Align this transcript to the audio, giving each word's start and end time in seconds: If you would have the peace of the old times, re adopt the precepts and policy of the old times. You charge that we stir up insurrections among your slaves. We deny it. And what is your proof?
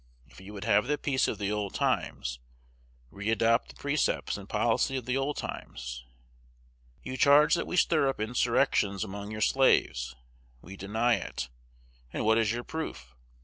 If 0.25 0.41
you 0.41 0.53
would 0.55 0.63
have 0.63 0.87
the 0.87 0.97
peace 0.97 1.27
of 1.27 1.37
the 1.37 1.51
old 1.51 1.75
times, 1.75 2.39
re 3.11 3.29
adopt 3.29 3.69
the 3.69 3.75
precepts 3.75 4.35
and 4.35 4.49
policy 4.49 4.97
of 4.97 5.05
the 5.05 5.15
old 5.15 5.37
times. 5.37 6.03
You 7.03 7.17
charge 7.17 7.53
that 7.53 7.67
we 7.67 7.77
stir 7.77 8.09
up 8.09 8.19
insurrections 8.19 9.03
among 9.03 9.29
your 9.29 9.41
slaves. 9.41 10.15
We 10.59 10.75
deny 10.75 11.17
it. 11.17 11.49
And 12.11 12.25
what 12.25 12.39
is 12.39 12.51
your 12.51 12.63
proof? 12.63 13.13